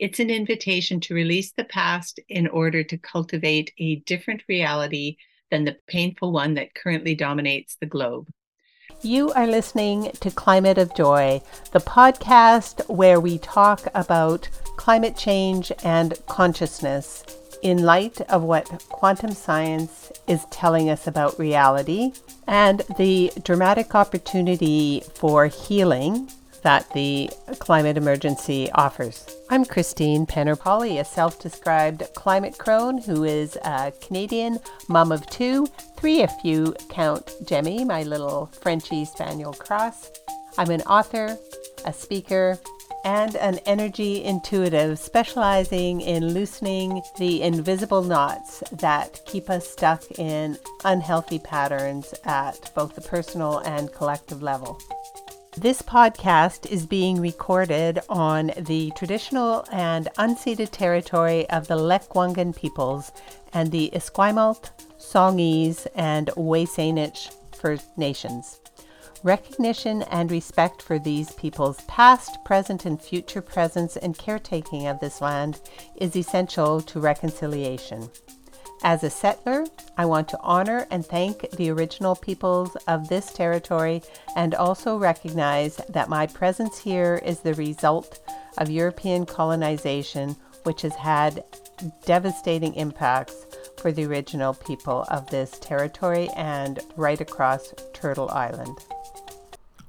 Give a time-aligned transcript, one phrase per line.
[0.00, 5.18] It's an invitation to release the past in order to cultivate a different reality
[5.50, 8.30] than the painful one that currently dominates the globe.
[9.02, 11.42] You are listening to Climate of Joy,
[11.72, 17.22] the podcast where we talk about climate change and consciousness
[17.60, 22.12] in light of what quantum science is telling us about reality
[22.46, 26.30] and the dramatic opportunity for healing
[26.62, 29.26] that the climate emergency offers.
[29.50, 35.66] I'm Christine Penner-Polly, a self described climate crone who is a Canadian mom of two,
[35.96, 40.10] three if you count Jemmy, my little Frenchy Spaniel cross.
[40.58, 41.36] I'm an author,
[41.84, 42.58] a speaker,
[43.04, 50.58] and an energy intuitive specializing in loosening the invisible knots that keep us stuck in
[50.84, 54.78] unhealthy patterns at both the personal and collective level.
[55.56, 63.10] This podcast is being recorded on the traditional and unceded territory of the Lekwungen peoples
[63.52, 68.60] and the Esquimalt, Songhees, and WSÁNEĆ First Nations.
[69.24, 75.20] Recognition and respect for these people's past, present, and future presence and caretaking of this
[75.20, 75.60] land
[75.96, 78.08] is essential to reconciliation.
[78.82, 79.66] As a settler,
[79.98, 84.02] I want to honor and thank the original peoples of this territory
[84.36, 88.20] and also recognize that my presence here is the result
[88.56, 91.44] of European colonization, which has had
[92.06, 93.44] devastating impacts
[93.76, 98.78] for the original people of this territory and right across Turtle Island.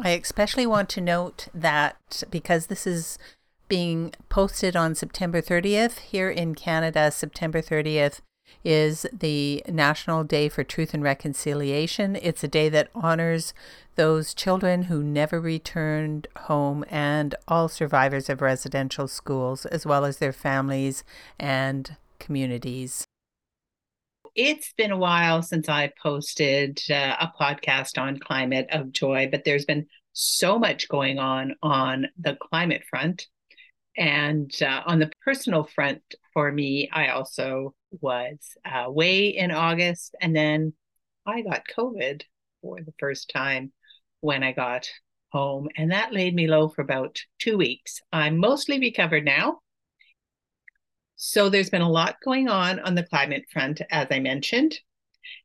[0.00, 3.18] I especially want to note that because this is
[3.68, 8.20] being posted on September 30th, here in Canada, September 30th
[8.64, 12.16] is the National Day for Truth and Reconciliation.
[12.16, 13.54] It's a day that honors
[13.96, 20.18] those children who never returned home and all survivors of residential schools, as well as
[20.18, 21.04] their families
[21.38, 23.04] and communities.
[24.34, 29.44] It's been a while since I posted uh, a podcast on climate of joy, but
[29.44, 33.26] there's been so much going on on the climate front.
[34.00, 36.00] And uh, on the personal front
[36.32, 40.16] for me, I also was uh, way in August.
[40.22, 40.72] And then
[41.26, 42.22] I got COVID
[42.62, 43.72] for the first time
[44.20, 44.88] when I got
[45.32, 45.68] home.
[45.76, 48.00] And that laid me low for about two weeks.
[48.10, 49.60] I'm mostly recovered now.
[51.16, 54.78] So there's been a lot going on on the climate front, as I mentioned.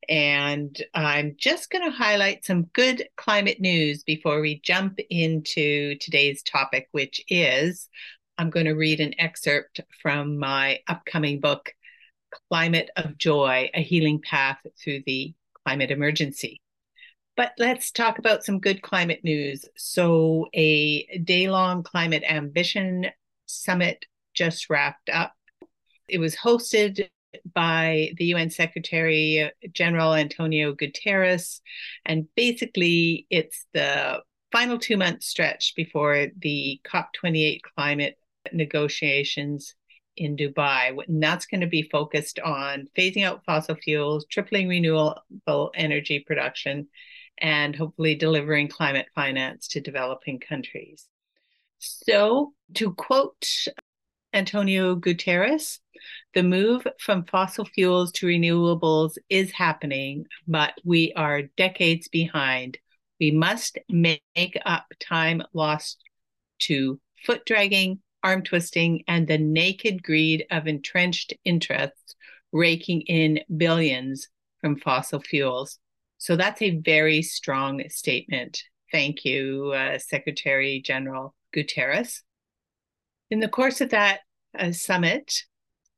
[0.08, 6.42] And I'm just going to highlight some good climate news before we jump into today's
[6.44, 7.90] topic, which is
[8.38, 11.74] I'm going to read an excerpt from my upcoming book,
[12.50, 16.62] Climate of Joy A Healing Path Through the Climate Emergency.
[17.38, 19.66] But let's talk about some good climate news.
[19.78, 23.08] So, a day long climate ambition
[23.46, 25.34] summit just wrapped up.
[26.08, 27.08] It was hosted
[27.54, 31.62] by the UN Secretary General Antonio Guterres.
[32.06, 34.22] And basically, it's the
[34.52, 38.18] final two month stretch before the COP28 climate
[38.54, 39.76] negotiations
[40.18, 40.96] in Dubai.
[41.08, 46.88] And that's going to be focused on phasing out fossil fuels, tripling renewable energy production,
[47.38, 51.08] and hopefully delivering climate finance to developing countries.
[51.80, 53.68] So, to quote
[54.34, 55.80] Antonio Guterres,
[56.34, 62.78] the move from fossil fuels to renewables is happening, but we are decades behind.
[63.20, 66.04] We must make up time lost
[66.60, 72.16] to foot dragging, arm twisting, and the naked greed of entrenched interests
[72.52, 74.28] raking in billions
[74.60, 75.78] from fossil fuels.
[76.18, 78.64] So that's a very strong statement.
[78.92, 82.22] Thank you, uh, Secretary General Guterres.
[83.30, 84.22] In the course of that
[84.58, 85.44] uh, summit,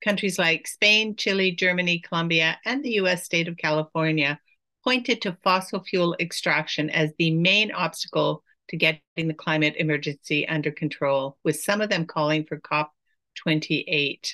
[0.04, 4.38] countries like Spain, Chile, Germany, Colombia, and the US state of California
[4.84, 10.72] pointed to fossil fuel extraction as the main obstacle to getting the climate emergency under
[10.72, 14.34] control, with some of them calling for COP28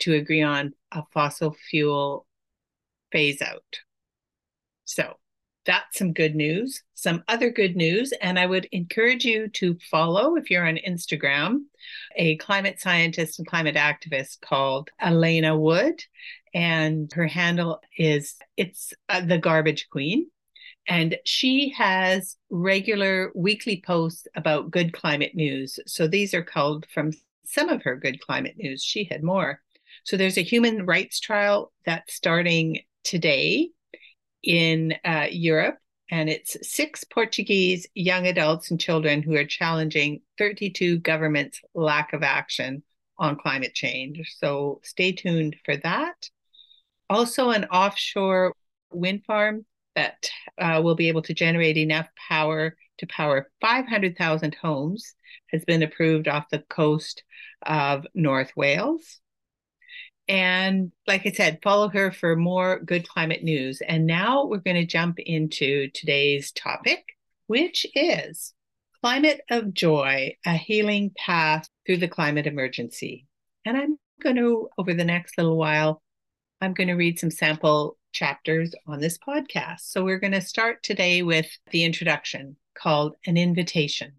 [0.00, 2.26] to agree on a fossil fuel
[3.12, 3.80] phase out.
[4.84, 5.16] So
[5.66, 6.82] that's some good news.
[6.94, 11.64] Some other good news, and I would encourage you to follow, if you're on Instagram,
[12.16, 16.02] a climate scientist and climate activist called Elena Wood.
[16.54, 20.30] And her handle is it's uh, the garbage queen
[20.88, 25.78] and she has regular weekly posts about good climate news.
[25.86, 27.12] So these are culled from
[27.44, 28.82] some of her good climate news.
[28.82, 29.60] She had more.
[30.04, 33.70] So there's a human rights trial that's starting today
[34.42, 35.76] in uh, Europe,
[36.10, 42.22] and it's six Portuguese young adults and children who are challenging 32 governments' lack of
[42.22, 42.82] action
[43.18, 44.36] on climate change.
[44.38, 46.30] So stay tuned for that.
[47.10, 48.54] Also, an offshore
[48.90, 49.66] wind farm
[49.98, 55.14] that uh, will be able to generate enough power to power 500,000 homes
[55.50, 57.24] has been approved off the coast
[57.66, 59.20] of North Wales.
[60.28, 63.80] And like I said, follow her for more good climate news.
[63.80, 67.04] And now we're going to jump into today's topic,
[67.46, 68.52] which is
[69.02, 73.26] Climate of Joy, a healing path through the climate emergency.
[73.64, 76.02] And I'm going to, over the next little while,
[76.60, 79.80] I'm going to read some sample chapters on this podcast.
[79.80, 84.12] So we're going to start today with the introduction called An Invitation.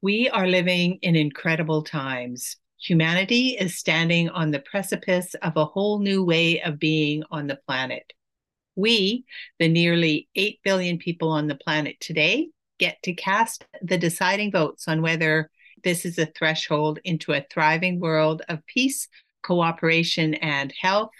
[0.00, 2.56] We are living in incredible times.
[2.80, 7.58] Humanity is standing on the precipice of a whole new way of being on the
[7.66, 8.12] planet.
[8.76, 9.24] We,
[9.58, 12.48] the nearly 8 billion people on the planet today,
[12.78, 15.50] get to cast the deciding votes on whether
[15.82, 19.08] this is a threshold into a thriving world of peace,
[19.42, 21.10] cooperation, and health,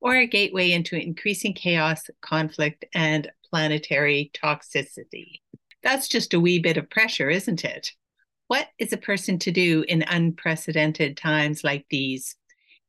[0.00, 5.40] or a gateway into increasing chaos, conflict, and planetary toxicity.
[5.82, 7.92] That's just a wee bit of pressure, isn't it?
[8.48, 12.36] What is a person to do in unprecedented times like these?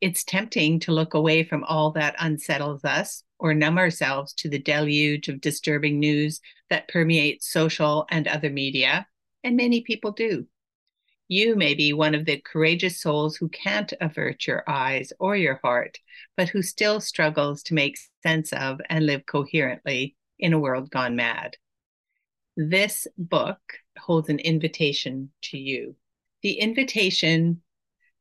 [0.02, 4.60] It's tempting to look away from all that unsettles us or numb ourselves to the
[4.60, 6.40] deluge of disturbing news
[6.70, 9.08] that permeates social and other media,
[9.44, 10.46] and many people do.
[11.32, 15.60] You may be one of the courageous souls who can't avert your eyes or your
[15.64, 16.00] heart,
[16.36, 21.16] but who still struggles to make sense of and live coherently in a world gone
[21.16, 21.56] mad.
[22.58, 23.60] This book
[24.00, 25.96] holds an invitation to you.
[26.42, 27.62] The invitation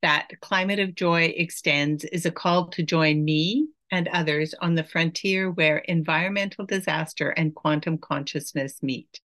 [0.03, 4.85] that Climate of Joy extends is a call to join me and others on the
[4.85, 9.19] frontier where environmental disaster and quantum consciousness meet.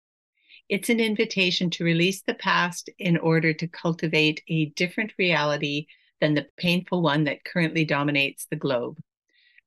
[0.69, 5.87] It's an invitation to release the past in order to cultivate a different reality
[6.21, 8.97] than the painful one that currently dominates the globe.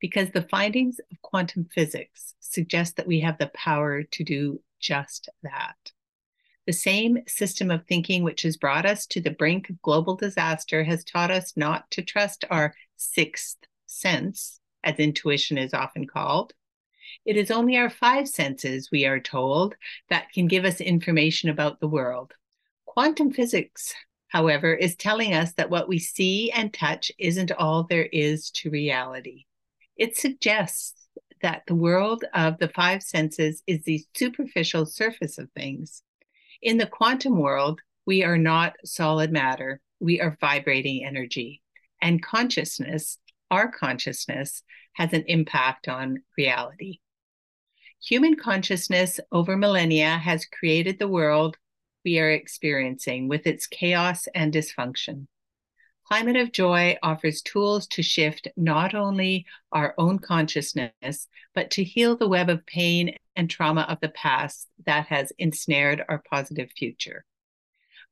[0.00, 5.28] Because the findings of quantum physics suggest that we have the power to do just
[5.42, 5.76] that.
[6.66, 10.82] The same system of thinking which has brought us to the brink of global disaster
[10.84, 16.54] has taught us not to trust our sixth sense, as intuition is often called,
[17.24, 19.74] it is only our five senses, we are told,
[20.10, 22.34] that can give us information about the world.
[22.84, 23.94] Quantum physics,
[24.28, 28.70] however, is telling us that what we see and touch isn't all there is to
[28.70, 29.44] reality.
[29.96, 31.08] It suggests
[31.42, 36.02] that the world of the five senses is the superficial surface of things.
[36.62, 41.62] In the quantum world, we are not solid matter, we are vibrating energy.
[42.00, 43.18] And consciousness,
[43.50, 44.62] our consciousness,
[44.94, 47.00] has an impact on reality.
[48.04, 51.56] Human consciousness over millennia has created the world
[52.04, 55.26] we are experiencing with its chaos and dysfunction.
[56.06, 62.16] Climate of Joy offers tools to shift not only our own consciousness, but to heal
[62.16, 67.24] the web of pain and trauma of the past that has ensnared our positive future.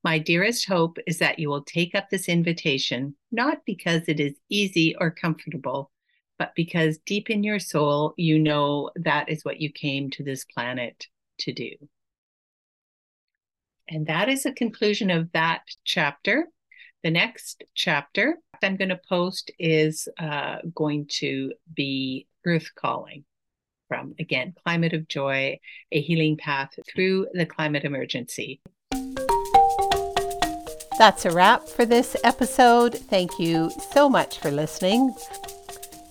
[0.03, 4.35] My dearest hope is that you will take up this invitation, not because it is
[4.49, 5.93] easy or comfortable,
[6.39, 10.45] but because deep in your soul, you know that is what you came to this
[10.45, 11.07] planet
[11.39, 11.71] to do.
[13.89, 16.47] And that is a conclusion of that chapter.
[17.03, 23.25] The next chapter I'm going to post is uh, going to be Earth Calling
[23.89, 25.59] from, again, Climate of Joy,
[25.93, 28.61] a healing path through the climate emergency.
[30.99, 32.95] That's a wrap for this episode.
[32.95, 35.15] Thank you so much for listening.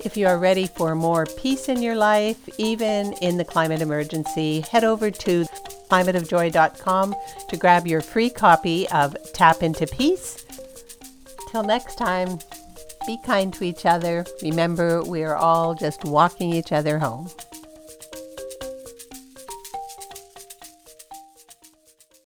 [0.05, 4.59] If you are ready for more peace in your life, even in the climate emergency,
[4.69, 5.45] head over to
[5.89, 7.15] climateofjoy.com
[7.47, 10.45] to grab your free copy of Tap into Peace.
[11.51, 12.37] Till next time,
[13.07, 14.25] be kind to each other.
[14.41, 17.29] Remember, we are all just walking each other home.